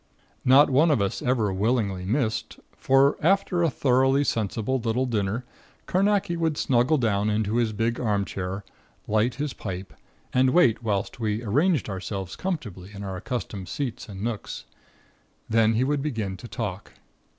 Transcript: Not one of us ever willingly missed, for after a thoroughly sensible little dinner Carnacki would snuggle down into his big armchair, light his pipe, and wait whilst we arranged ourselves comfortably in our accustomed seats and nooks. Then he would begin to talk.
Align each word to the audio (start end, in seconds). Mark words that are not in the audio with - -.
Not 0.43 0.71
one 0.71 0.89
of 0.89 0.99
us 0.99 1.21
ever 1.21 1.53
willingly 1.53 2.05
missed, 2.05 2.59
for 2.75 3.17
after 3.23 3.61
a 3.61 3.69
thoroughly 3.69 4.23
sensible 4.23 4.79
little 4.79 5.05
dinner 5.05 5.45
Carnacki 5.85 6.35
would 6.35 6.57
snuggle 6.57 6.97
down 6.97 7.29
into 7.29 7.57
his 7.57 7.71
big 7.71 7.99
armchair, 7.99 8.63
light 9.07 9.35
his 9.35 9.53
pipe, 9.53 9.93
and 10.33 10.49
wait 10.55 10.81
whilst 10.81 11.19
we 11.19 11.43
arranged 11.43 11.87
ourselves 11.87 12.35
comfortably 12.35 12.89
in 12.95 13.03
our 13.03 13.15
accustomed 13.15 13.67
seats 13.69 14.09
and 14.09 14.23
nooks. 14.23 14.65
Then 15.47 15.73
he 15.73 15.83
would 15.83 16.01
begin 16.01 16.35
to 16.37 16.47
talk. 16.47 16.93